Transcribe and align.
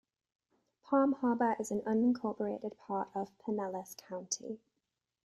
Palm 0.83 1.13
Harbor 1.21 1.55
is 1.59 1.69
an 1.69 1.81
unincorporated 1.81 2.75
part 2.75 3.09
of 3.13 3.37
Pinellas 3.37 3.95
County. 3.95 4.59